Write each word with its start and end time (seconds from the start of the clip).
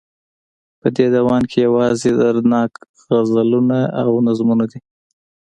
په 0.81 0.87
دې 0.95 1.05
ديوان 1.13 1.43
کې 1.49 1.57
يوازې 1.67 2.09
دردناک 2.19 2.71
غزلونه 3.15 3.79
او 4.01 4.09
نظمونه 4.27 4.65
دي 4.71 4.79